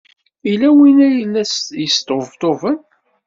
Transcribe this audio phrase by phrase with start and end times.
[0.47, 2.77] Yella win ay la d-yesṭebṭuben.